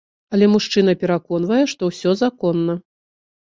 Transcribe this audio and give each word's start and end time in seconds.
Але 0.37 0.47
мужчына 0.53 0.95
пераконвае, 1.03 1.61
што 1.77 1.93
усё 1.93 2.17
законна. 2.25 2.81